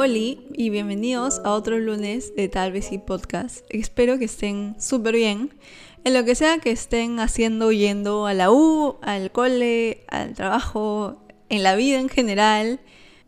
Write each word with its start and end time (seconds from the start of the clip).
Hola 0.00 0.14
y 0.14 0.70
bienvenidos 0.70 1.40
a 1.44 1.50
otro 1.50 1.76
lunes 1.76 2.32
de 2.36 2.48
Tal 2.48 2.70
vez 2.70 2.92
y 2.92 2.98
Podcast. 2.98 3.66
Espero 3.68 4.16
que 4.16 4.26
estén 4.26 4.76
súper 4.80 5.16
bien. 5.16 5.58
En 6.04 6.14
lo 6.14 6.24
que 6.24 6.36
sea 6.36 6.60
que 6.60 6.70
estén 6.70 7.18
haciendo, 7.18 7.72
yendo 7.72 8.26
a 8.26 8.32
la 8.32 8.52
U, 8.52 8.98
al 9.02 9.32
cole, 9.32 10.04
al 10.06 10.34
trabajo, 10.34 11.26
en 11.48 11.64
la 11.64 11.74
vida 11.74 11.98
en 11.98 12.08
general. 12.08 12.78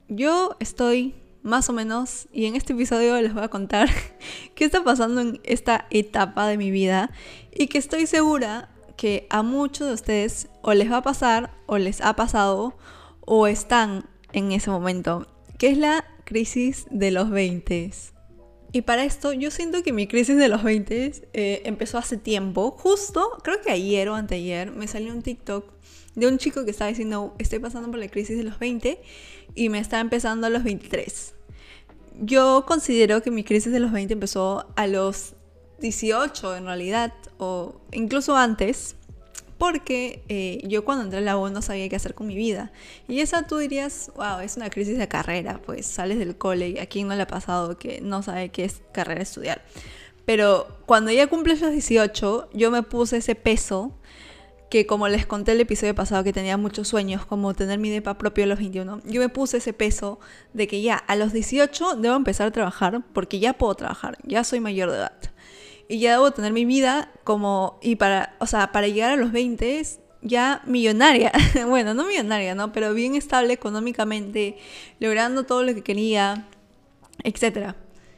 Yo 0.06 0.54
estoy 0.60 1.16
más 1.42 1.68
o 1.68 1.72
menos 1.72 2.28
y 2.32 2.46
en 2.46 2.54
este 2.54 2.72
episodio 2.72 3.20
les 3.20 3.34
voy 3.34 3.42
a 3.42 3.48
contar 3.48 3.88
qué 4.54 4.64
está 4.64 4.84
pasando 4.84 5.22
en 5.22 5.40
esta 5.42 5.88
etapa 5.90 6.46
de 6.46 6.56
mi 6.56 6.70
vida 6.70 7.10
y 7.52 7.66
que 7.66 7.78
estoy 7.78 8.06
segura 8.06 8.70
que 8.96 9.26
a 9.28 9.42
muchos 9.42 9.88
de 9.88 9.94
ustedes 9.94 10.48
o 10.62 10.72
les 10.72 10.88
va 10.88 10.98
a 10.98 11.02
pasar 11.02 11.50
o 11.66 11.78
les 11.78 12.00
ha 12.00 12.14
pasado 12.14 12.78
o 13.22 13.48
están 13.48 14.04
en 14.32 14.52
ese 14.52 14.70
momento, 14.70 15.26
que 15.58 15.70
es 15.70 15.76
la 15.76 16.04
crisis 16.30 16.86
de 16.90 17.10
los 17.10 17.28
20. 17.28 17.90
Y 18.70 18.82
para 18.82 19.04
esto 19.04 19.32
yo 19.32 19.50
siento 19.50 19.82
que 19.82 19.92
mi 19.92 20.06
crisis 20.06 20.36
de 20.36 20.46
los 20.46 20.62
20 20.62 21.12
eh, 21.32 21.62
empezó 21.64 21.98
hace 21.98 22.16
tiempo, 22.16 22.70
justo, 22.70 23.32
creo 23.42 23.60
que 23.60 23.72
ayer 23.72 24.08
o 24.08 24.14
anteayer, 24.14 24.70
me 24.70 24.86
salió 24.86 25.12
un 25.12 25.22
TikTok 25.22 25.64
de 26.14 26.28
un 26.28 26.38
chico 26.38 26.64
que 26.64 26.70
estaba 26.70 26.88
diciendo, 26.88 27.34
estoy 27.38 27.58
pasando 27.58 27.90
por 27.90 27.98
la 27.98 28.06
crisis 28.06 28.36
de 28.36 28.44
los 28.44 28.60
20 28.60 29.02
y 29.56 29.68
me 29.70 29.80
está 29.80 29.98
empezando 29.98 30.46
a 30.46 30.50
los 30.50 30.62
23. 30.62 31.34
Yo 32.20 32.64
considero 32.64 33.22
que 33.22 33.32
mi 33.32 33.42
crisis 33.42 33.72
de 33.72 33.80
los 33.80 33.90
20 33.90 34.14
empezó 34.14 34.72
a 34.76 34.86
los 34.86 35.34
18 35.80 36.56
en 36.56 36.66
realidad, 36.66 37.12
o 37.38 37.80
incluso 37.90 38.36
antes, 38.36 38.94
porque 39.60 40.24
eh, 40.30 40.62
yo 40.66 40.86
cuando 40.86 41.04
entré 41.04 41.18
a 41.18 41.20
la 41.20 41.36
U 41.36 41.50
no 41.50 41.60
sabía 41.60 41.86
qué 41.90 41.94
hacer 41.94 42.14
con 42.14 42.26
mi 42.26 42.34
vida. 42.34 42.72
Y 43.08 43.20
esa 43.20 43.46
tú 43.46 43.58
dirías, 43.58 44.10
wow, 44.16 44.40
es 44.40 44.56
una 44.56 44.70
crisis 44.70 44.96
de 44.96 45.06
carrera, 45.06 45.60
pues 45.60 45.84
sales 45.84 46.18
del 46.18 46.38
cole 46.38 46.70
y 46.70 46.78
a 46.78 46.86
quién 46.86 47.08
no 47.08 47.14
le 47.14 47.20
ha 47.20 47.26
pasado 47.26 47.76
que 47.76 48.00
no 48.00 48.22
sabe 48.22 48.48
qué 48.48 48.64
es 48.64 48.80
carrera 48.92 49.20
estudiar. 49.20 49.62
Pero 50.24 50.66
cuando 50.86 51.10
ya 51.10 51.26
cumples 51.26 51.60
los 51.60 51.72
18, 51.72 52.48
yo 52.54 52.70
me 52.70 52.82
puse 52.82 53.18
ese 53.18 53.34
peso 53.34 53.92
que 54.70 54.86
como 54.86 55.08
les 55.08 55.26
conté 55.26 55.52
el 55.52 55.60
episodio 55.60 55.94
pasado 55.94 56.24
que 56.24 56.32
tenía 56.32 56.56
muchos 56.56 56.88
sueños, 56.88 57.26
como 57.26 57.52
tener 57.52 57.78
mi 57.78 57.90
depa 57.90 58.16
propio 58.16 58.44
a 58.44 58.46
los 58.46 58.58
21, 58.60 59.02
yo 59.04 59.20
me 59.20 59.28
puse 59.28 59.58
ese 59.58 59.74
peso 59.74 60.20
de 60.54 60.68
que 60.68 60.80
ya 60.80 60.96
a 60.96 61.16
los 61.16 61.34
18 61.34 61.96
debo 61.96 62.16
empezar 62.16 62.46
a 62.46 62.50
trabajar 62.50 63.02
porque 63.12 63.38
ya 63.38 63.52
puedo 63.52 63.74
trabajar, 63.74 64.16
ya 64.24 64.42
soy 64.42 64.60
mayor 64.60 64.90
de 64.90 64.96
edad. 64.96 65.12
Y 65.90 65.98
ya 65.98 66.12
debo 66.12 66.30
tener 66.30 66.52
mi 66.52 66.64
vida 66.64 67.10
como, 67.24 67.80
y 67.82 67.96
para, 67.96 68.36
o 68.38 68.46
sea, 68.46 68.70
para 68.70 68.86
llegar 68.86 69.10
a 69.10 69.16
los 69.16 69.32
20 69.32 69.82
ya 70.22 70.62
millonaria, 70.64 71.32
bueno, 71.66 71.94
no 71.94 72.06
millonaria, 72.06 72.54
¿no? 72.54 72.72
Pero 72.72 72.94
bien 72.94 73.16
estable 73.16 73.54
económicamente, 73.54 74.56
logrando 75.00 75.46
todo 75.46 75.64
lo 75.64 75.74
que 75.74 75.82
quería, 75.82 76.46
etc. 77.24 77.74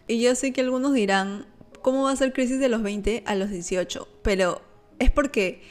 Y 0.06 0.20
yo 0.20 0.34
sé 0.34 0.52
que 0.52 0.60
algunos 0.60 0.92
dirán, 0.92 1.46
¿cómo 1.80 2.02
va 2.02 2.10
a 2.10 2.16
ser 2.16 2.34
crisis 2.34 2.60
de 2.60 2.68
los 2.68 2.82
20 2.82 3.22
a 3.24 3.34
los 3.36 3.48
18? 3.48 4.06
Pero 4.20 4.60
es 4.98 5.10
porque 5.10 5.62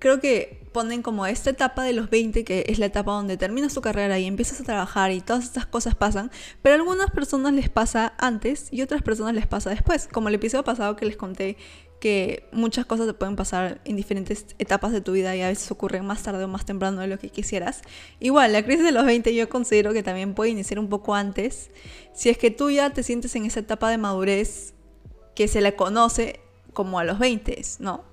creo 0.00 0.18
que 0.18 0.65
ponen 0.76 1.00
como 1.00 1.24
esta 1.24 1.48
etapa 1.48 1.84
de 1.84 1.94
los 1.94 2.10
20, 2.10 2.44
que 2.44 2.66
es 2.68 2.78
la 2.78 2.84
etapa 2.84 3.10
donde 3.12 3.38
terminas 3.38 3.72
tu 3.72 3.80
carrera 3.80 4.18
y 4.18 4.26
empiezas 4.26 4.60
a 4.60 4.64
trabajar 4.64 5.10
y 5.10 5.22
todas 5.22 5.44
estas 5.44 5.64
cosas 5.64 5.94
pasan, 5.94 6.30
pero 6.60 6.74
a 6.74 6.76
algunas 6.76 7.10
personas 7.10 7.54
les 7.54 7.70
pasa 7.70 8.12
antes 8.18 8.68
y 8.70 8.82
otras 8.82 9.00
personas 9.00 9.34
les 9.34 9.46
pasa 9.46 9.70
después, 9.70 10.06
como 10.06 10.28
el 10.28 10.34
episodio 10.34 10.64
pasado 10.64 10.94
que 10.94 11.06
les 11.06 11.16
conté 11.16 11.56
que 11.98 12.46
muchas 12.52 12.84
cosas 12.84 13.06
te 13.06 13.14
pueden 13.14 13.36
pasar 13.36 13.80
en 13.86 13.96
diferentes 13.96 14.44
etapas 14.58 14.92
de 14.92 15.00
tu 15.00 15.12
vida 15.12 15.34
y 15.34 15.40
a 15.40 15.48
veces 15.48 15.70
ocurren 15.70 16.04
más 16.04 16.22
tarde 16.22 16.44
o 16.44 16.48
más 16.48 16.66
temprano 16.66 17.00
de 17.00 17.06
lo 17.06 17.18
que 17.18 17.30
quisieras. 17.30 17.80
Igual, 18.20 18.52
la 18.52 18.62
crisis 18.62 18.84
de 18.84 18.92
los 18.92 19.06
20 19.06 19.34
yo 19.34 19.48
considero 19.48 19.94
que 19.94 20.02
también 20.02 20.34
puede 20.34 20.50
iniciar 20.50 20.78
un 20.78 20.90
poco 20.90 21.14
antes, 21.14 21.70
si 22.12 22.28
es 22.28 22.36
que 22.36 22.50
tú 22.50 22.68
ya 22.68 22.90
te 22.90 23.02
sientes 23.02 23.34
en 23.34 23.46
esa 23.46 23.60
etapa 23.60 23.88
de 23.88 23.96
madurez 23.96 24.74
que 25.34 25.48
se 25.48 25.62
le 25.62 25.74
conoce 25.74 26.40
como 26.74 26.98
a 26.98 27.04
los 27.04 27.18
20, 27.18 27.62
¿no? 27.78 28.04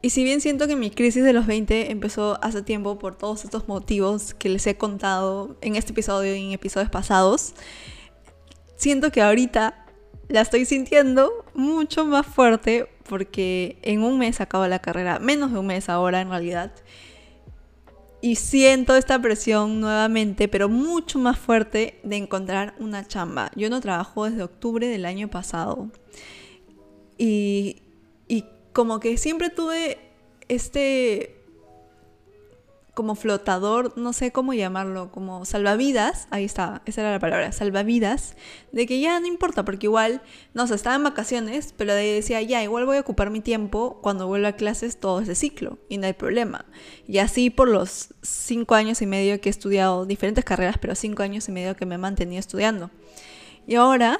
Y 0.00 0.10
si 0.10 0.22
bien 0.22 0.40
siento 0.40 0.68
que 0.68 0.76
mi 0.76 0.90
crisis 0.90 1.24
de 1.24 1.32
los 1.32 1.46
20 1.46 1.90
empezó 1.90 2.38
hace 2.42 2.62
tiempo 2.62 2.98
por 2.98 3.16
todos 3.16 3.44
estos 3.44 3.66
motivos 3.66 4.32
que 4.34 4.48
les 4.48 4.66
he 4.66 4.76
contado 4.76 5.56
en 5.60 5.74
este 5.74 5.92
episodio 5.92 6.36
y 6.36 6.44
en 6.44 6.52
episodios 6.52 6.90
pasados, 6.90 7.54
siento 8.76 9.10
que 9.10 9.22
ahorita 9.22 9.86
la 10.28 10.42
estoy 10.42 10.66
sintiendo 10.66 11.44
mucho 11.54 12.04
más 12.04 12.26
fuerte 12.26 12.88
porque 13.08 13.78
en 13.82 14.02
un 14.02 14.18
mes 14.18 14.40
acabo 14.40 14.66
la 14.68 14.78
carrera, 14.78 15.18
menos 15.18 15.52
de 15.52 15.58
un 15.58 15.66
mes 15.66 15.88
ahora 15.88 16.20
en 16.20 16.28
realidad. 16.28 16.72
Y 18.20 18.36
siento 18.36 18.94
esta 18.94 19.20
presión 19.20 19.80
nuevamente, 19.80 20.46
pero 20.48 20.68
mucho 20.68 21.18
más 21.18 21.38
fuerte 21.38 21.98
de 22.04 22.16
encontrar 22.16 22.74
una 22.78 23.06
chamba. 23.06 23.50
Yo 23.56 23.70
no 23.70 23.80
trabajo 23.80 24.24
desde 24.24 24.42
octubre 24.42 24.86
del 24.86 25.06
año 25.06 25.28
pasado. 25.28 25.90
Y 27.16 27.82
como 28.72 29.00
que 29.00 29.16
siempre 29.16 29.50
tuve 29.50 29.98
este 30.48 31.38
como 32.98 33.14
flotador, 33.14 33.96
no 33.96 34.12
sé 34.12 34.32
cómo 34.32 34.54
llamarlo, 34.54 35.12
como 35.12 35.44
salvavidas, 35.44 36.26
ahí 36.32 36.44
está, 36.44 36.82
esa 36.84 37.02
era 37.02 37.12
la 37.12 37.20
palabra, 37.20 37.52
salvavidas, 37.52 38.34
de 38.72 38.86
que 38.86 38.98
ya 38.98 39.20
no 39.20 39.28
importa, 39.28 39.64
porque 39.64 39.86
igual, 39.86 40.20
no 40.52 40.66
sé, 40.66 40.74
estaba 40.74 40.96
en 40.96 41.04
vacaciones, 41.04 41.72
pero 41.76 41.94
de 41.94 42.00
ahí 42.00 42.12
decía, 42.12 42.42
ya, 42.42 42.60
igual 42.60 42.86
voy 42.86 42.96
a 42.96 43.00
ocupar 43.00 43.30
mi 43.30 43.40
tiempo 43.40 44.00
cuando 44.02 44.26
vuelva 44.26 44.48
a 44.48 44.56
clases 44.56 44.98
todo 44.98 45.20
ese 45.20 45.36
ciclo, 45.36 45.78
y 45.88 45.98
no 45.98 46.08
hay 46.08 46.12
problema. 46.12 46.64
Y 47.06 47.18
así 47.18 47.50
por 47.50 47.68
los 47.68 48.14
cinco 48.22 48.74
años 48.74 49.00
y 49.00 49.06
medio 49.06 49.40
que 49.40 49.48
he 49.48 49.50
estudiado 49.50 50.04
diferentes 50.04 50.44
carreras, 50.44 50.74
pero 50.80 50.96
cinco 50.96 51.22
años 51.22 51.48
y 51.48 51.52
medio 51.52 51.76
que 51.76 51.86
me 51.86 51.94
he 51.94 51.98
mantenido 51.98 52.40
estudiando. 52.40 52.90
Y 53.68 53.76
ahora, 53.76 54.18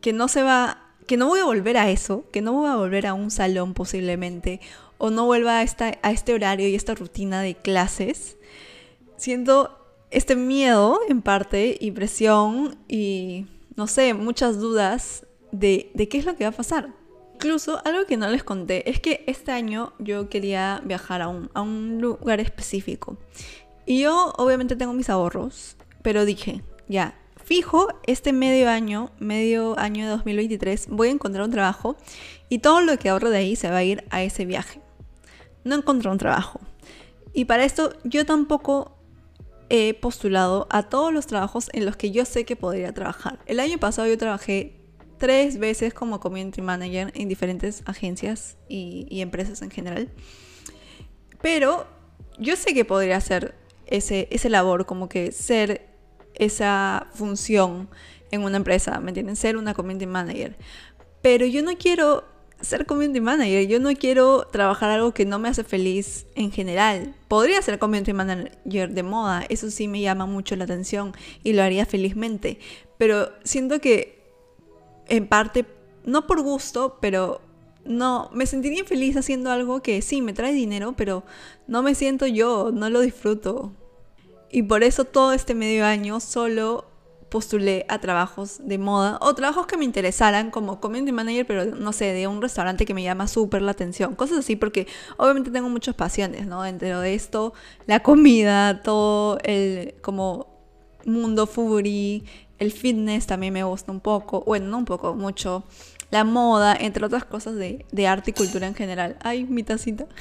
que 0.00 0.12
no 0.12 0.26
se 0.26 0.42
va 0.42 0.85
que 1.06 1.16
no 1.16 1.26
voy 1.28 1.40
a 1.40 1.44
volver 1.44 1.76
a 1.76 1.90
eso, 1.90 2.24
que 2.32 2.42
no 2.42 2.52
voy 2.52 2.68
a 2.68 2.76
volver 2.76 3.06
a 3.06 3.14
un 3.14 3.30
salón 3.30 3.74
posiblemente, 3.74 4.60
o 4.98 5.10
no 5.10 5.26
vuelva 5.26 5.58
a, 5.58 5.62
esta, 5.62 5.98
a 6.02 6.10
este 6.10 6.34
horario 6.34 6.68
y 6.68 6.74
esta 6.74 6.94
rutina 6.94 7.42
de 7.42 7.54
clases, 7.54 8.36
siento 9.16 9.78
este 10.10 10.36
miedo 10.36 11.00
en 11.08 11.22
parte 11.22 11.76
y 11.78 11.90
presión 11.90 12.78
y, 12.88 13.46
no 13.76 13.86
sé, 13.86 14.14
muchas 14.14 14.58
dudas 14.58 15.26
de, 15.52 15.90
de 15.94 16.08
qué 16.08 16.18
es 16.18 16.24
lo 16.24 16.36
que 16.36 16.44
va 16.44 16.50
a 16.50 16.56
pasar. 16.56 16.94
Incluso 17.34 17.82
algo 17.84 18.06
que 18.06 18.16
no 18.16 18.28
les 18.30 18.42
conté 18.42 18.88
es 18.88 18.98
que 18.98 19.22
este 19.26 19.52
año 19.52 19.92
yo 19.98 20.30
quería 20.30 20.80
viajar 20.84 21.20
a 21.20 21.28
un, 21.28 21.50
a 21.52 21.60
un 21.60 22.00
lugar 22.00 22.40
específico. 22.40 23.18
Y 23.84 24.00
yo 24.00 24.32
obviamente 24.38 24.74
tengo 24.74 24.94
mis 24.94 25.10
ahorros, 25.10 25.76
pero 26.02 26.24
dije, 26.24 26.62
ya, 26.88 27.14
fijo, 27.46 27.86
este 28.08 28.32
medio 28.32 28.68
año, 28.68 29.12
medio 29.20 29.78
año 29.78 30.04
de 30.04 30.10
2023, 30.10 30.88
voy 30.88 31.08
a 31.08 31.10
encontrar 31.12 31.44
un 31.44 31.52
trabajo 31.52 31.96
y 32.48 32.58
todo 32.58 32.80
lo 32.80 32.98
que 32.98 33.08
ahorro 33.08 33.30
de 33.30 33.38
ahí 33.38 33.54
se 33.54 33.70
va 33.70 33.76
a 33.76 33.84
ir 33.84 34.02
a 34.10 34.24
ese 34.24 34.44
viaje. 34.44 34.80
No 35.62 35.76
encontré 35.76 36.10
un 36.10 36.18
trabajo. 36.18 36.58
Y 37.32 37.44
para 37.44 37.64
esto 37.64 37.92
yo 38.02 38.26
tampoco 38.26 38.96
he 39.68 39.94
postulado 39.94 40.66
a 40.70 40.88
todos 40.88 41.12
los 41.12 41.28
trabajos 41.28 41.68
en 41.72 41.86
los 41.86 41.96
que 41.96 42.10
yo 42.10 42.24
sé 42.24 42.44
que 42.44 42.56
podría 42.56 42.92
trabajar. 42.92 43.38
El 43.46 43.60
año 43.60 43.78
pasado 43.78 44.08
yo 44.08 44.18
trabajé 44.18 44.80
tres 45.16 45.58
veces 45.58 45.94
como 45.94 46.18
community 46.18 46.62
manager 46.62 47.12
en 47.14 47.28
diferentes 47.28 47.84
agencias 47.86 48.56
y, 48.68 49.20
empresas 49.20 49.62
en 49.62 49.70
general. 49.70 50.10
Pero 51.40 51.86
yo 52.40 52.56
sé 52.56 52.74
que 52.74 52.84
podría 52.84 53.18
hacer 53.18 53.54
ese, 53.86 54.26
ese 54.32 54.50
labor, 54.50 54.84
como 54.84 55.08
que 55.08 55.30
ser 55.30 55.85
esa 56.36 57.06
función 57.12 57.88
en 58.30 58.42
una 58.42 58.56
empresa, 58.56 59.00
¿me 59.00 59.10
entienden? 59.10 59.36
Ser 59.36 59.56
una 59.56 59.74
community 59.74 60.06
manager. 60.06 60.56
Pero 61.22 61.46
yo 61.46 61.62
no 61.62 61.76
quiero 61.76 62.24
ser 62.60 62.86
community 62.86 63.20
manager, 63.20 63.66
yo 63.66 63.80
no 63.80 63.92
quiero 63.94 64.46
trabajar 64.50 64.90
algo 64.90 65.12
que 65.12 65.26
no 65.26 65.38
me 65.38 65.48
hace 65.48 65.64
feliz 65.64 66.26
en 66.34 66.50
general. 66.50 67.14
Podría 67.28 67.60
ser 67.60 67.78
community 67.78 68.12
manager 68.12 68.90
de 68.90 69.02
moda, 69.02 69.44
eso 69.48 69.70
sí 69.70 69.88
me 69.88 70.00
llama 70.00 70.26
mucho 70.26 70.56
la 70.56 70.64
atención 70.64 71.12
y 71.42 71.52
lo 71.52 71.62
haría 71.62 71.86
felizmente. 71.86 72.58
Pero 72.98 73.30
siento 73.44 73.80
que 73.80 74.24
en 75.08 75.26
parte, 75.28 75.66
no 76.04 76.26
por 76.26 76.42
gusto, 76.42 76.98
pero 77.00 77.40
no, 77.84 78.30
me 78.32 78.46
sentiría 78.46 78.84
feliz 78.84 79.16
haciendo 79.16 79.50
algo 79.50 79.82
que 79.82 80.02
sí 80.02 80.22
me 80.22 80.32
trae 80.32 80.52
dinero, 80.52 80.94
pero 80.96 81.24
no 81.66 81.82
me 81.82 81.94
siento 81.94 82.26
yo, 82.26 82.70
no 82.72 82.90
lo 82.90 83.00
disfruto. 83.00 83.72
Y 84.56 84.62
por 84.62 84.84
eso 84.84 85.04
todo 85.04 85.34
este 85.34 85.54
medio 85.54 85.84
año 85.84 86.18
solo 86.18 86.86
postulé 87.28 87.84
a 87.90 87.98
trabajos 87.98 88.58
de 88.66 88.78
moda 88.78 89.18
o 89.20 89.34
trabajos 89.34 89.66
que 89.66 89.76
me 89.76 89.84
interesaran 89.84 90.50
como 90.50 90.80
community 90.80 91.12
manager, 91.12 91.46
pero 91.46 91.64
no 91.66 91.92
sé, 91.92 92.14
de 92.14 92.26
un 92.26 92.40
restaurante 92.40 92.86
que 92.86 92.94
me 92.94 93.02
llama 93.02 93.28
súper 93.28 93.60
la 93.60 93.72
atención. 93.72 94.14
Cosas 94.14 94.38
así 94.38 94.56
porque 94.56 94.86
obviamente 95.18 95.50
tengo 95.50 95.68
muchas 95.68 95.94
pasiones, 95.94 96.46
¿no? 96.46 96.62
Dentro 96.62 97.00
de 97.00 97.12
esto, 97.12 97.52
la 97.84 98.00
comida, 98.00 98.80
todo 98.80 99.38
el 99.44 99.96
como 100.00 100.46
mundo 101.04 101.46
furry, 101.46 102.24
el 102.58 102.72
fitness 102.72 103.26
también 103.26 103.52
me 103.52 103.62
gusta 103.62 103.92
un 103.92 104.00
poco, 104.00 104.42
bueno, 104.46 104.68
no 104.68 104.78
un 104.78 104.86
poco, 104.86 105.14
mucho. 105.14 105.64
La 106.10 106.24
moda, 106.24 106.74
entre 106.80 107.04
otras 107.04 107.26
cosas 107.26 107.56
de, 107.56 107.84
de 107.92 108.06
arte 108.06 108.30
y 108.30 108.32
cultura 108.32 108.66
en 108.66 108.74
general. 108.74 109.18
Ay, 109.20 109.44
mi 109.44 109.62
tacita. 109.62 110.06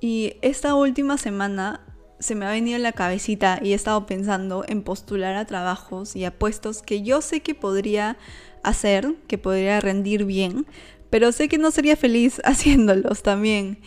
Y 0.00 0.36
esta 0.42 0.74
última 0.74 1.16
semana 1.16 1.93
se 2.24 2.34
me 2.34 2.46
ha 2.46 2.52
venido 2.52 2.76
en 2.76 2.82
la 2.82 2.92
cabecita 2.92 3.60
y 3.62 3.72
he 3.72 3.74
estado 3.74 4.06
pensando 4.06 4.64
en 4.66 4.82
postular 4.82 5.34
a 5.34 5.44
trabajos 5.44 6.16
y 6.16 6.24
a 6.24 6.30
puestos 6.30 6.80
que 6.80 7.02
yo 7.02 7.20
sé 7.20 7.40
que 7.40 7.54
podría 7.54 8.16
hacer, 8.62 9.14
que 9.28 9.36
podría 9.36 9.78
rendir 9.80 10.24
bien, 10.24 10.66
pero 11.10 11.32
sé 11.32 11.48
que 11.50 11.58
no 11.58 11.70
sería 11.70 11.96
feliz 11.96 12.40
haciéndolos 12.46 13.22
también. 13.22 13.78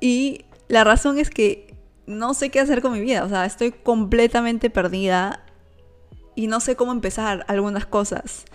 Y 0.00 0.46
la 0.68 0.84
razón 0.84 1.18
es 1.18 1.28
que 1.28 1.74
no 2.06 2.32
sé 2.32 2.48
qué 2.48 2.60
hacer 2.60 2.80
con 2.80 2.94
mi 2.94 3.00
vida, 3.00 3.24
o 3.24 3.28
sea, 3.28 3.44
estoy 3.44 3.72
completamente 3.72 4.70
perdida 4.70 5.44
y 6.34 6.46
no 6.46 6.60
sé 6.60 6.76
cómo 6.76 6.92
empezar 6.92 7.44
algunas 7.46 7.84
cosas. 7.84 8.46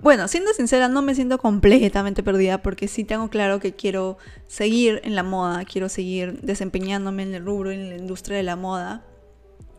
Bueno, 0.00 0.28
siendo 0.28 0.52
sincera, 0.52 0.88
no 0.88 1.02
me 1.02 1.14
siento 1.14 1.38
completamente 1.38 2.22
perdida 2.22 2.62
porque 2.62 2.86
sí 2.86 3.04
tengo 3.04 3.30
claro 3.30 3.60
que 3.60 3.74
quiero 3.74 4.18
seguir 4.46 5.00
en 5.04 5.14
la 5.14 5.22
moda, 5.22 5.64
quiero 5.64 5.88
seguir 5.88 6.40
desempeñándome 6.42 7.22
en 7.22 7.34
el 7.34 7.44
rubro, 7.44 7.70
en 7.70 7.88
la 7.88 7.96
industria 7.96 8.36
de 8.36 8.42
la 8.42 8.56
moda. 8.56 9.04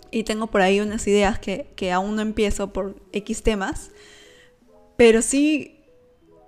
Y 0.10 0.24
tengo 0.24 0.48
por 0.48 0.62
ahí 0.62 0.80
unas 0.80 1.06
ideas 1.08 1.38
que, 1.38 1.72
que 1.76 1.92
aún 1.92 2.16
no 2.16 2.22
empiezo 2.22 2.74
por 2.74 2.96
X 3.12 3.44
temas. 3.44 3.92
Pero 4.96 5.22
sí 5.22 5.86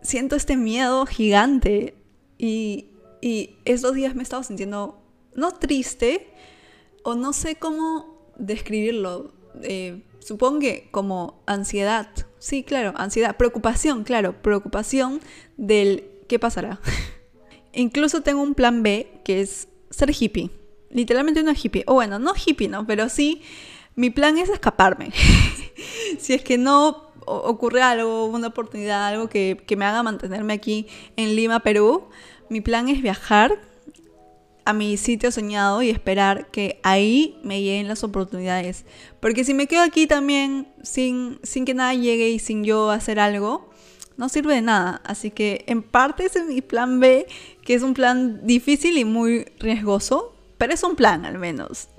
siento 0.01 0.35
este 0.35 0.57
miedo 0.57 1.05
gigante 1.05 1.95
y, 2.37 2.91
y 3.21 3.57
estos 3.65 3.93
días 3.93 4.15
me 4.15 4.21
he 4.21 4.23
estado 4.23 4.43
sintiendo, 4.43 4.99
no 5.35 5.51
triste, 5.51 6.33
o 7.03 7.15
no 7.15 7.33
sé 7.33 7.55
cómo 7.55 8.33
describirlo. 8.37 9.33
Eh, 9.61 10.03
supongo 10.19 10.59
que 10.59 10.89
como 10.91 11.41
ansiedad. 11.45 12.09
Sí, 12.37 12.63
claro, 12.63 12.93
ansiedad. 12.95 13.37
Preocupación, 13.37 14.03
claro, 14.03 14.41
preocupación 14.41 15.19
del 15.57 16.03
qué 16.27 16.39
pasará. 16.39 16.79
Incluso 17.73 18.21
tengo 18.21 18.41
un 18.41 18.55
plan 18.55 18.83
B 18.83 19.21
que 19.23 19.41
es 19.41 19.67
ser 19.89 20.11
hippie. 20.17 20.51
Literalmente 20.89 21.41
una 21.41 21.53
hippie. 21.53 21.83
O 21.87 21.95
bueno, 21.95 22.19
no 22.19 22.33
hippie, 22.33 22.67
¿no? 22.67 22.85
Pero 22.87 23.09
sí, 23.09 23.41
mi 23.95 24.09
plan 24.09 24.37
es 24.37 24.49
escaparme. 24.49 25.11
si 26.19 26.33
es 26.33 26.41
que 26.43 26.57
no 26.57 27.09
ocurre 27.25 27.81
algo, 27.81 28.25
una 28.25 28.47
oportunidad, 28.47 29.07
algo 29.07 29.29
que, 29.29 29.61
que 29.67 29.75
me 29.75 29.85
haga 29.85 30.01
mantenerme 30.03 30.53
aquí 30.53 30.87
en 31.15 31.35
Lima, 31.35 31.59
Perú, 31.59 32.09
mi 32.49 32.61
plan 32.61 32.89
es 32.89 33.01
viajar 33.01 33.59
a 34.65 34.73
mi 34.73 34.97
sitio 34.97 35.31
soñado 35.31 35.81
y 35.81 35.89
esperar 35.89 36.51
que 36.51 36.79
ahí 36.83 37.39
me 37.43 37.61
lleguen 37.61 37.87
las 37.87 38.03
oportunidades. 38.03 38.85
Porque 39.19 39.43
si 39.43 39.53
me 39.53 39.67
quedo 39.67 39.81
aquí 39.81 40.07
también 40.07 40.67
sin, 40.83 41.39
sin 41.43 41.65
que 41.65 41.73
nada 41.73 41.93
llegue 41.93 42.29
y 42.29 42.39
sin 42.39 42.63
yo 42.63 42.91
hacer 42.91 43.19
algo, 43.19 43.69
no 44.17 44.29
sirve 44.29 44.55
de 44.55 44.61
nada. 44.61 45.01
Así 45.05 45.31
que 45.31 45.63
en 45.67 45.81
parte 45.81 46.25
ese 46.25 46.39
es 46.39 46.45
mi 46.45 46.61
plan 46.61 46.99
B, 46.99 47.25
que 47.63 47.73
es 47.73 47.83
un 47.83 47.93
plan 47.93 48.45
difícil 48.45 48.97
y 48.97 49.05
muy 49.05 49.45
riesgoso, 49.59 50.35
pero 50.57 50.73
es 50.73 50.83
un 50.83 50.95
plan 50.95 51.25
al 51.25 51.39
menos. 51.39 51.89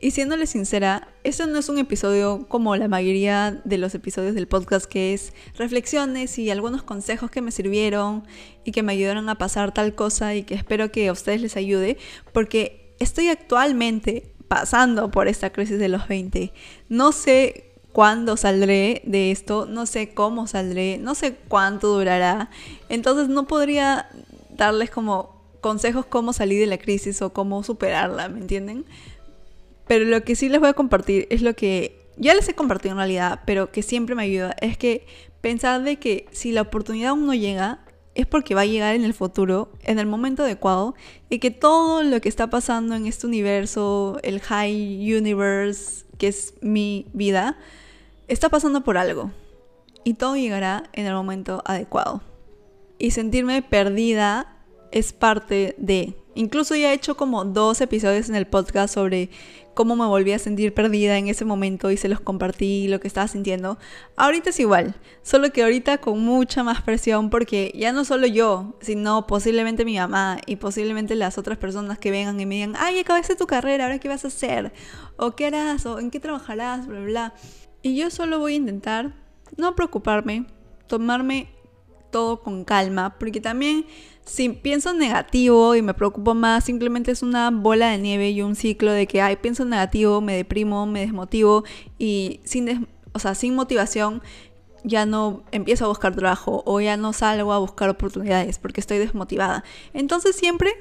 Y 0.00 0.12
siéndole 0.12 0.46
sincera, 0.46 1.08
este 1.24 1.44
no 1.48 1.58
es 1.58 1.68
un 1.68 1.78
episodio 1.78 2.46
como 2.48 2.76
la 2.76 2.86
mayoría 2.86 3.60
de 3.64 3.78
los 3.78 3.96
episodios 3.96 4.36
del 4.36 4.46
podcast, 4.46 4.86
que 4.86 5.12
es 5.12 5.32
reflexiones 5.56 6.38
y 6.38 6.50
algunos 6.50 6.84
consejos 6.84 7.32
que 7.32 7.42
me 7.42 7.50
sirvieron 7.50 8.24
y 8.64 8.70
que 8.70 8.84
me 8.84 8.92
ayudaron 8.92 9.28
a 9.28 9.38
pasar 9.38 9.74
tal 9.74 9.96
cosa 9.96 10.36
y 10.36 10.44
que 10.44 10.54
espero 10.54 10.92
que 10.92 11.08
a 11.08 11.12
ustedes 11.12 11.40
les 11.40 11.56
ayude, 11.56 11.98
porque 12.32 12.94
estoy 13.00 13.26
actualmente 13.26 14.32
pasando 14.46 15.10
por 15.10 15.26
esta 15.26 15.50
crisis 15.50 15.80
de 15.80 15.88
los 15.88 16.06
20. 16.06 16.52
No 16.88 17.10
sé 17.10 17.72
cuándo 17.92 18.36
saldré 18.36 19.02
de 19.04 19.32
esto, 19.32 19.66
no 19.66 19.84
sé 19.84 20.14
cómo 20.14 20.46
saldré, 20.46 20.98
no 20.98 21.16
sé 21.16 21.34
cuánto 21.48 21.88
durará. 21.88 22.50
Entonces 22.88 23.28
no 23.28 23.48
podría 23.48 24.08
darles 24.50 24.90
como 24.90 25.38
consejos 25.60 26.06
cómo 26.06 26.32
salir 26.32 26.60
de 26.60 26.66
la 26.66 26.78
crisis 26.78 27.20
o 27.20 27.32
cómo 27.32 27.64
superarla, 27.64 28.28
¿me 28.28 28.38
entienden? 28.38 28.84
Pero 29.88 30.04
lo 30.04 30.22
que 30.22 30.36
sí 30.36 30.48
les 30.48 30.60
voy 30.60 30.68
a 30.68 30.74
compartir 30.74 31.26
es 31.30 31.42
lo 31.42 31.54
que 31.54 31.98
ya 32.16 32.34
les 32.34 32.48
he 32.48 32.54
compartido 32.54 32.92
en 32.92 32.98
realidad, 32.98 33.40
pero 33.46 33.70
que 33.72 33.82
siempre 33.82 34.14
me 34.14 34.24
ayuda, 34.24 34.54
es 34.60 34.76
que 34.76 35.06
pensar 35.40 35.82
de 35.82 35.96
que 35.96 36.26
si 36.30 36.52
la 36.52 36.62
oportunidad 36.62 37.10
aún 37.10 37.26
no 37.26 37.34
llega, 37.34 37.80
es 38.14 38.26
porque 38.26 38.54
va 38.54 38.62
a 38.62 38.66
llegar 38.66 38.96
en 38.96 39.04
el 39.04 39.14
futuro, 39.14 39.70
en 39.82 40.00
el 40.00 40.06
momento 40.06 40.42
adecuado, 40.42 40.94
y 41.30 41.38
que 41.38 41.52
todo 41.52 42.02
lo 42.02 42.20
que 42.20 42.28
está 42.28 42.50
pasando 42.50 42.96
en 42.96 43.06
este 43.06 43.26
universo, 43.26 44.18
el 44.22 44.40
high 44.40 45.16
universe, 45.16 46.04
que 46.18 46.28
es 46.28 46.54
mi 46.60 47.06
vida, 47.12 47.56
está 48.26 48.48
pasando 48.48 48.82
por 48.82 48.98
algo. 48.98 49.30
Y 50.02 50.14
todo 50.14 50.36
llegará 50.36 50.90
en 50.92 51.06
el 51.06 51.14
momento 51.14 51.62
adecuado. 51.64 52.22
Y 52.98 53.12
sentirme 53.12 53.62
perdida 53.62 54.56
es 54.90 55.12
parte 55.12 55.76
de... 55.78 56.16
Incluso 56.38 56.76
ya 56.76 56.92
he 56.92 56.94
hecho 56.94 57.16
como 57.16 57.44
dos 57.44 57.80
episodios 57.80 58.28
en 58.28 58.36
el 58.36 58.46
podcast 58.46 58.94
sobre 58.94 59.28
cómo 59.74 59.96
me 59.96 60.06
volví 60.06 60.30
a 60.30 60.38
sentir 60.38 60.72
perdida 60.72 61.18
en 61.18 61.26
ese 61.26 61.44
momento 61.44 61.90
y 61.90 61.96
se 61.96 62.08
los 62.08 62.20
compartí 62.20 62.86
lo 62.86 63.00
que 63.00 63.08
estaba 63.08 63.26
sintiendo. 63.26 63.76
Ahorita 64.14 64.50
es 64.50 64.60
igual, 64.60 64.94
solo 65.22 65.50
que 65.50 65.64
ahorita 65.64 65.98
con 65.98 66.20
mucha 66.20 66.62
más 66.62 66.80
presión 66.82 67.28
porque 67.28 67.72
ya 67.74 67.90
no 67.90 68.04
solo 68.04 68.28
yo, 68.28 68.76
sino 68.80 69.26
posiblemente 69.26 69.84
mi 69.84 69.98
mamá 69.98 70.38
y 70.46 70.54
posiblemente 70.54 71.16
las 71.16 71.38
otras 71.38 71.58
personas 71.58 71.98
que 71.98 72.12
vengan 72.12 72.38
y 72.38 72.46
me 72.46 72.54
digan, 72.54 72.74
ay, 72.78 73.00
acabaste 73.00 73.34
tu 73.34 73.48
carrera, 73.48 73.86
ahora 73.86 73.98
qué 73.98 74.06
vas 74.06 74.24
a 74.24 74.28
hacer, 74.28 74.72
o 75.16 75.32
qué 75.32 75.46
harás, 75.46 75.86
o 75.86 75.98
en 75.98 76.12
qué 76.12 76.20
trabajarás, 76.20 76.86
bla, 76.86 77.00
bla. 77.00 77.34
Y 77.82 77.96
yo 77.96 78.10
solo 78.10 78.38
voy 78.38 78.52
a 78.52 78.56
intentar 78.58 79.12
no 79.56 79.74
preocuparme, 79.74 80.46
tomarme 80.86 81.48
todo 82.12 82.42
con 82.42 82.64
calma, 82.64 83.18
porque 83.18 83.40
también 83.40 83.86
si 84.28 84.50
pienso 84.50 84.92
negativo 84.92 85.74
y 85.74 85.80
me 85.80 85.94
preocupo 85.94 86.34
más, 86.34 86.64
simplemente 86.64 87.10
es 87.10 87.22
una 87.22 87.50
bola 87.50 87.88
de 87.88 87.98
nieve 87.98 88.30
y 88.30 88.42
un 88.42 88.56
ciclo 88.56 88.92
de 88.92 89.06
que, 89.06 89.22
ay, 89.22 89.36
pienso 89.36 89.64
negativo, 89.64 90.20
me 90.20 90.36
deprimo, 90.36 90.84
me 90.86 91.00
desmotivo 91.00 91.64
y 91.98 92.40
sin, 92.44 92.86
o 93.12 93.18
sea, 93.18 93.34
sin 93.34 93.54
motivación 93.54 94.22
ya 94.84 95.06
no 95.06 95.42
empiezo 95.50 95.86
a 95.86 95.88
buscar 95.88 96.14
trabajo 96.14 96.62
o 96.66 96.80
ya 96.80 96.96
no 96.98 97.12
salgo 97.12 97.52
a 97.52 97.58
buscar 97.58 97.88
oportunidades 97.88 98.58
porque 98.58 98.80
estoy 98.80 98.98
desmotivada. 98.98 99.64
Entonces 99.94 100.36
siempre 100.36 100.72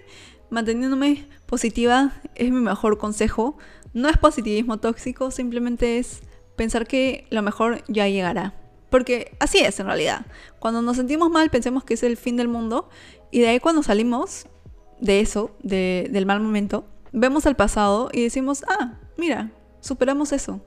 manteniéndome 0.50 1.26
positiva 1.46 2.14
es 2.36 2.52
mi 2.52 2.60
mejor 2.60 2.98
consejo. 2.98 3.58
No 3.94 4.10
es 4.10 4.18
positivismo 4.18 4.78
tóxico, 4.78 5.32
simplemente 5.32 6.00
es 6.00 6.22
pensar 6.58 6.86
que 6.86 7.26
lo 7.30 7.42
mejor 7.42 7.82
ya 7.88 8.10
llegará. 8.10 8.54
Porque 8.90 9.36
así 9.40 9.60
es 9.60 9.80
en 9.80 9.88
realidad. 9.88 10.26
Cuando 10.60 10.82
nos 10.82 10.98
sentimos 10.98 11.30
mal 11.30 11.50
pensemos 11.50 11.84
que 11.84 11.96
es 11.96 12.04
el 12.04 12.18
fin 12.18 12.38
del 12.38 12.48
mundo 12.48 12.90
y 13.32 13.42
de 13.42 13.50
ahí 13.50 13.60
cuando 13.60 13.84
salimos 13.84 14.48
de 15.00 15.20
eso, 15.20 15.52
del 15.62 16.26
mal 16.26 16.40
momento, 16.40 16.86
vemos 17.12 17.46
al 17.46 17.56
pasado 17.56 18.10
y 18.14 18.24
decimos, 18.24 18.64
ah, 18.68 19.00
mira, 19.18 19.52
superamos 19.82 20.32
eso. 20.32 20.62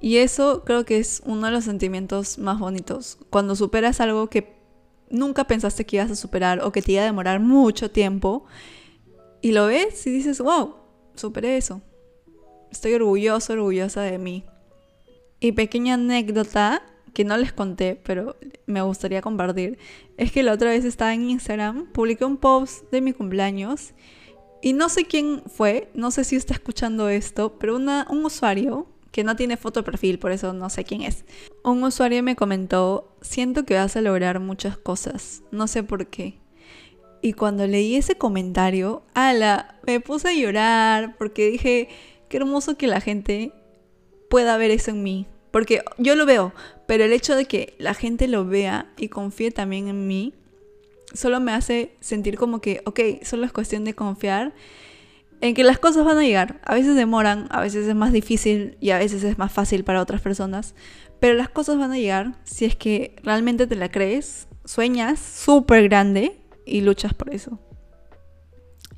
Y 0.00 0.18
eso 0.18 0.62
creo 0.64 0.84
que 0.84 0.98
es 0.98 1.22
uno 1.24 1.46
de 1.46 1.52
los 1.52 1.64
sentimientos 1.64 2.38
más 2.38 2.58
bonitos. 2.58 3.18
Cuando 3.30 3.56
superas 3.56 4.00
algo 4.00 4.28
que 4.28 4.56
nunca 5.10 5.44
pensaste 5.44 5.84
que 5.84 5.96
ibas 5.96 6.10
a 6.10 6.16
superar 6.16 6.62
o 6.62 6.72
que 6.72 6.82
te 6.82 6.92
iba 6.92 7.02
a 7.02 7.06
demorar 7.06 7.40
mucho 7.40 7.90
tiempo 7.90 8.44
y 9.40 9.52
lo 9.52 9.66
ves 9.66 10.06
y 10.06 10.10
dices, 10.10 10.40
wow, 10.40 10.74
superé 11.14 11.56
eso. 11.56 11.82
Estoy 12.70 12.94
orgulloso, 12.94 13.52
orgullosa 13.54 14.02
de 14.02 14.18
mí. 14.18 14.44
Y 15.40 15.52
pequeña 15.52 15.94
anécdota, 15.94 16.82
que 17.12 17.24
no 17.24 17.36
les 17.36 17.52
conté, 17.52 18.00
pero 18.02 18.36
me 18.66 18.82
gustaría 18.82 19.22
compartir, 19.22 19.78
es 20.16 20.32
que 20.32 20.42
la 20.42 20.52
otra 20.52 20.70
vez 20.70 20.84
estaba 20.84 21.14
en 21.14 21.30
Instagram, 21.30 21.86
publiqué 21.92 22.24
un 22.24 22.36
post 22.36 22.90
de 22.90 23.00
mi 23.00 23.12
cumpleaños 23.12 23.94
y 24.60 24.72
no 24.72 24.88
sé 24.88 25.04
quién 25.04 25.42
fue, 25.46 25.90
no 25.94 26.10
sé 26.10 26.24
si 26.24 26.36
está 26.36 26.54
escuchando 26.54 27.08
esto, 27.08 27.58
pero 27.58 27.76
una, 27.76 28.06
un 28.10 28.24
usuario 28.24 28.86
que 29.12 29.24
no 29.24 29.36
tiene 29.36 29.56
foto 29.56 29.80
de 29.80 29.84
perfil, 29.84 30.18
por 30.18 30.32
eso 30.32 30.52
no 30.52 30.68
sé 30.70 30.84
quién 30.84 31.02
es. 31.02 31.24
Un 31.64 31.82
usuario 31.82 32.22
me 32.22 32.36
comentó, 32.36 33.16
siento 33.20 33.64
que 33.64 33.74
vas 33.74 33.96
a 33.96 34.00
lograr 34.00 34.40
muchas 34.40 34.76
cosas, 34.76 35.42
no 35.50 35.66
sé 35.66 35.82
por 35.82 36.06
qué. 36.08 36.38
Y 37.20 37.32
cuando 37.32 37.66
leí 37.66 37.96
ese 37.96 38.16
comentario, 38.16 39.02
ala, 39.14 39.78
me 39.86 40.00
puse 40.00 40.28
a 40.28 40.34
llorar 40.34 41.16
porque 41.18 41.50
dije, 41.50 41.88
qué 42.28 42.36
hermoso 42.36 42.76
que 42.76 42.86
la 42.86 43.00
gente 43.00 43.52
pueda 44.30 44.56
ver 44.56 44.70
eso 44.70 44.90
en 44.90 45.02
mí. 45.02 45.26
Porque 45.50 45.82
yo 45.96 46.14
lo 46.14 46.26
veo, 46.26 46.52
pero 46.86 47.04
el 47.04 47.12
hecho 47.12 47.34
de 47.34 47.46
que 47.46 47.74
la 47.78 47.94
gente 47.94 48.28
lo 48.28 48.44
vea 48.44 48.92
y 48.96 49.08
confíe 49.08 49.50
también 49.50 49.88
en 49.88 50.06
mí, 50.06 50.34
solo 51.14 51.40
me 51.40 51.52
hace 51.52 51.96
sentir 52.00 52.36
como 52.36 52.60
que, 52.60 52.82
ok, 52.84 53.00
solo 53.22 53.46
es 53.46 53.52
cuestión 53.52 53.84
de 53.84 53.94
confiar 53.94 54.54
en 55.40 55.54
que 55.54 55.64
las 55.64 55.78
cosas 55.78 56.04
van 56.04 56.18
a 56.18 56.22
llegar. 56.22 56.60
A 56.64 56.74
veces 56.74 56.96
demoran, 56.96 57.46
a 57.50 57.60
veces 57.60 57.86
es 57.86 57.94
más 57.94 58.12
difícil 58.12 58.76
y 58.80 58.90
a 58.90 58.98
veces 58.98 59.24
es 59.24 59.38
más 59.38 59.52
fácil 59.52 59.84
para 59.84 60.02
otras 60.02 60.20
personas, 60.20 60.74
pero 61.20 61.34
las 61.34 61.48
cosas 61.48 61.78
van 61.78 61.92
a 61.92 61.98
llegar 61.98 62.34
si 62.44 62.64
es 62.64 62.76
que 62.76 63.16
realmente 63.22 63.66
te 63.66 63.76
la 63.76 63.90
crees, 63.90 64.48
sueñas 64.64 65.18
súper 65.18 65.88
grande 65.88 66.40
y 66.66 66.82
luchas 66.82 67.14
por 67.14 67.34
eso. 67.34 67.58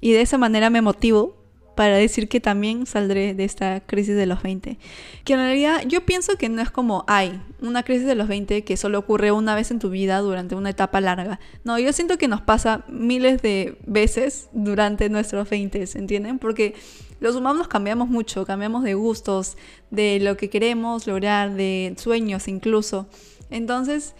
Y 0.00 0.12
de 0.12 0.22
esa 0.22 0.38
manera 0.38 0.70
me 0.70 0.80
motivo 0.80 1.39
para 1.74 1.96
decir 1.96 2.28
que 2.28 2.40
también 2.40 2.86
saldré 2.86 3.34
de 3.34 3.44
esta 3.44 3.80
crisis 3.80 4.16
de 4.16 4.26
los 4.26 4.42
20. 4.42 4.78
Que 5.24 5.32
en 5.32 5.38
realidad 5.38 5.82
yo 5.86 6.04
pienso 6.04 6.36
que 6.36 6.48
no 6.48 6.60
es 6.60 6.70
como, 6.70 7.04
hay 7.06 7.40
una 7.60 7.82
crisis 7.82 8.06
de 8.06 8.14
los 8.14 8.28
20 8.28 8.64
que 8.64 8.76
solo 8.76 8.98
ocurre 8.98 9.32
una 9.32 9.54
vez 9.54 9.70
en 9.70 9.78
tu 9.78 9.90
vida 9.90 10.18
durante 10.18 10.54
una 10.54 10.70
etapa 10.70 11.00
larga. 11.00 11.40
No, 11.64 11.78
yo 11.78 11.92
siento 11.92 12.18
que 12.18 12.28
nos 12.28 12.42
pasa 12.42 12.84
miles 12.88 13.42
de 13.42 13.78
veces 13.86 14.48
durante 14.52 15.08
nuestros 15.08 15.48
20, 15.48 15.84
¿entienden? 15.94 16.38
Porque 16.38 16.74
los 17.20 17.36
humanos 17.36 17.68
cambiamos 17.68 18.08
mucho, 18.08 18.44
cambiamos 18.44 18.82
de 18.82 18.94
gustos, 18.94 19.56
de 19.90 20.18
lo 20.20 20.36
que 20.36 20.50
queremos 20.50 21.06
lograr, 21.06 21.54
de 21.54 21.94
sueños 21.98 22.48
incluso. 22.48 23.08
Entonces, 23.50 24.14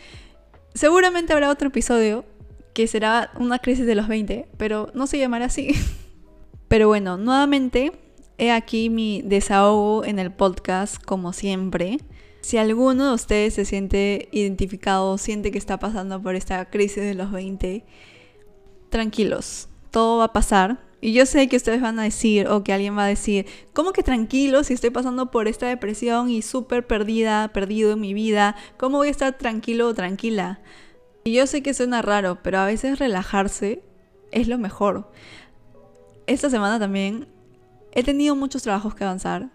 seguramente 0.74 1.32
habrá 1.32 1.50
otro 1.50 1.68
episodio 1.68 2.24
que 2.74 2.86
será 2.86 3.30
una 3.38 3.58
crisis 3.58 3.86
de 3.86 3.94
los 3.94 4.08
20, 4.08 4.46
pero 4.56 4.90
no 4.94 5.06
se 5.06 5.18
llamará 5.18 5.46
así. 5.46 5.72
Pero 6.70 6.86
bueno, 6.86 7.16
nuevamente 7.16 7.90
he 8.38 8.52
aquí 8.52 8.90
mi 8.90 9.22
desahogo 9.22 10.04
en 10.04 10.20
el 10.20 10.30
podcast 10.30 11.02
como 11.02 11.32
siempre. 11.32 11.98
Si 12.42 12.58
alguno 12.58 13.08
de 13.08 13.14
ustedes 13.14 13.54
se 13.54 13.64
siente 13.64 14.28
identificado, 14.30 15.18
siente 15.18 15.50
que 15.50 15.58
está 15.58 15.80
pasando 15.80 16.22
por 16.22 16.36
esta 16.36 16.70
crisis 16.70 17.02
de 17.02 17.14
los 17.14 17.32
20, 17.32 17.84
tranquilos, 18.88 19.68
todo 19.90 20.18
va 20.18 20.26
a 20.26 20.32
pasar. 20.32 20.78
Y 21.00 21.12
yo 21.12 21.26
sé 21.26 21.48
que 21.48 21.56
ustedes 21.56 21.80
van 21.80 21.98
a 21.98 22.04
decir, 22.04 22.46
o 22.46 22.62
que 22.62 22.72
alguien 22.72 22.96
va 22.96 23.06
a 23.06 23.08
decir, 23.08 23.46
¿cómo 23.72 23.92
que 23.92 24.04
tranquilo 24.04 24.62
si 24.62 24.72
estoy 24.72 24.90
pasando 24.90 25.32
por 25.32 25.48
esta 25.48 25.66
depresión 25.66 26.30
y 26.30 26.40
súper 26.40 26.86
perdida, 26.86 27.48
perdido 27.52 27.94
en 27.94 28.00
mi 28.00 28.14
vida? 28.14 28.54
¿Cómo 28.76 28.98
voy 28.98 29.08
a 29.08 29.10
estar 29.10 29.36
tranquilo 29.36 29.88
o 29.88 29.94
tranquila? 29.94 30.60
Y 31.24 31.32
yo 31.32 31.48
sé 31.48 31.64
que 31.64 31.74
suena 31.74 32.00
raro, 32.00 32.38
pero 32.44 32.60
a 32.60 32.66
veces 32.66 33.00
relajarse 33.00 33.82
es 34.30 34.46
lo 34.46 34.56
mejor. 34.56 35.10
Esta 36.30 36.48
semana 36.48 36.78
también 36.78 37.26
he 37.90 38.04
tenido 38.04 38.36
muchos 38.36 38.62
trabajos 38.62 38.94
que 38.94 39.02
avanzar, 39.02 39.50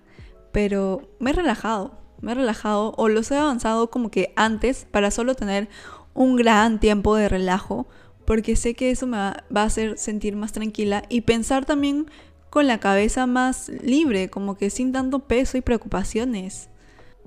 pero 0.51 1.07
me 1.19 1.29
he 1.29 1.33
relajado, 1.33 1.97
me 2.19 2.33
he 2.33 2.35
relajado 2.35 2.93
o 2.97 3.07
los 3.07 3.31
he 3.31 3.37
avanzado 3.37 3.89
como 3.89 4.11
que 4.11 4.33
antes 4.35 4.85
para 4.91 5.09
solo 5.09 5.35
tener 5.35 5.69
un 6.13 6.35
gran 6.35 6.81
tiempo 6.81 7.15
de 7.15 7.29
relajo 7.29 7.87
porque 8.25 8.57
sé 8.57 8.73
que 8.73 8.91
eso 8.91 9.07
me 9.07 9.15
va, 9.15 9.45
a 9.55 9.63
hacer 9.63 9.97
sentir 9.97 10.35
más 10.35 10.51
tranquila 10.51 11.03
y 11.07 11.21
pensar 11.21 11.63
también 11.63 12.11
con 12.49 12.67
la 12.67 12.81
cabeza 12.81 13.25
más 13.25 13.69
libre, 13.69 14.29
como 14.29 14.57
que 14.57 14.69
sin 14.69 14.91
tanto 14.91 15.19
peso 15.19 15.57
y 15.57 15.61
preocupaciones. 15.61 16.67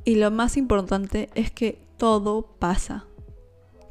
Y 0.04 0.16
lo 0.16 0.30
más 0.30 0.58
importante 0.58 1.30
es 1.34 1.50
que 1.50 1.78
todo 1.96 2.42
pasa. 2.58 3.06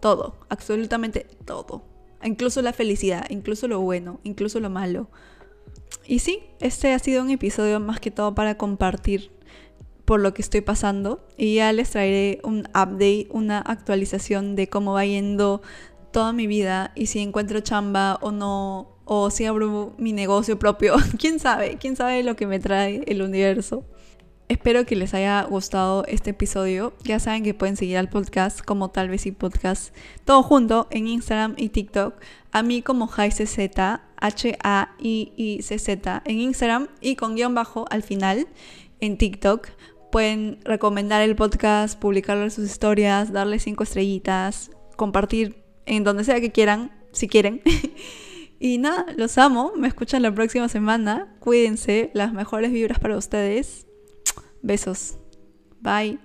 Todo, 0.01 0.35
absolutamente 0.49 1.25
todo. 1.45 1.81
Incluso 2.23 2.61
la 2.61 2.73
felicidad, 2.73 3.25
incluso 3.31 3.67
lo 3.67 3.79
bueno, 3.79 4.19
incluso 4.23 4.59
lo 4.59 4.69
malo. 4.69 5.09
Y 6.05 6.19
sí, 6.19 6.43
este 6.59 6.93
ha 6.93 6.99
sido 6.99 7.21
un 7.21 7.29
episodio 7.29 7.79
más 7.79 7.99
que 7.99 8.11
todo 8.11 8.33
para 8.33 8.57
compartir 8.57 9.31
por 10.05 10.21
lo 10.21 10.33
que 10.33 10.41
estoy 10.41 10.61
pasando. 10.61 11.27
Y 11.37 11.55
ya 11.55 11.71
les 11.73 11.91
traeré 11.91 12.39
un 12.43 12.59
update, 12.69 13.27
una 13.29 13.59
actualización 13.59 14.55
de 14.55 14.69
cómo 14.69 14.93
va 14.93 15.05
yendo 15.05 15.61
toda 16.11 16.31
mi 16.33 16.47
vida 16.47 16.93
y 16.95 17.07
si 17.07 17.19
encuentro 17.19 17.59
chamba 17.59 18.17
o 18.21 18.31
no, 18.31 18.95
o 19.03 19.29
si 19.29 19.45
abro 19.45 19.93
mi 19.97 20.13
negocio 20.13 20.57
propio, 20.57 20.95
quién 21.19 21.39
sabe, 21.39 21.77
quién 21.77 21.95
sabe 21.95 22.23
lo 22.23 22.35
que 22.35 22.47
me 22.47 22.59
trae 22.59 23.03
el 23.07 23.21
universo. 23.21 23.83
Espero 24.49 24.85
que 24.85 24.95
les 24.95 25.13
haya 25.13 25.43
gustado 25.43 26.05
este 26.07 26.29
episodio. 26.29 26.93
Ya 27.03 27.19
saben 27.19 27.43
que 27.43 27.53
pueden 27.53 27.75
seguir 27.75 27.97
al 27.97 28.07
podcast 28.07 28.61
como 28.61 28.89
tal 28.91 29.09
vez 29.09 29.25
y 29.25 29.33
podcast 29.33 29.93
todo 30.23 30.41
junto 30.41 30.87
en 30.89 31.09
Instagram 31.09 31.55
y 31.57 31.67
TikTok. 31.67 32.15
A 32.53 32.63
mí 32.63 32.81
como 32.81 33.09
HaiCZ, 33.13 33.59
H-A-I-I-C-Z 34.15 35.41
en 36.23 36.39
Instagram 36.39 36.87
y 37.01 37.17
con 37.17 37.35
guion 37.35 37.55
bajo 37.55 37.87
al 37.89 38.03
final 38.03 38.47
en 39.01 39.17
TikTok. 39.17 39.67
Pueden 40.13 40.59
recomendar 40.63 41.21
el 41.21 41.35
podcast, 41.35 41.99
publicarlo 41.99 42.45
en 42.45 42.51
sus 42.51 42.69
historias, 42.69 43.33
darle 43.33 43.59
cinco 43.59 43.83
estrellitas, 43.83 44.71
compartir 44.95 45.61
en 45.85 46.05
donde 46.05 46.23
sea 46.23 46.39
que 46.39 46.53
quieran, 46.53 46.93
si 47.11 47.27
quieren. 47.27 47.61
y 48.61 48.77
nada, 48.77 49.07
los 49.17 49.37
amo, 49.37 49.73
me 49.75 49.89
escuchan 49.89 50.21
la 50.21 50.33
próxima 50.33 50.69
semana, 50.69 51.35
cuídense, 51.41 52.11
las 52.13 52.31
mejores 52.31 52.71
vibras 52.71 52.99
para 52.99 53.17
ustedes. 53.17 53.86
Besos. 54.61 55.17
Bye. 55.81 56.19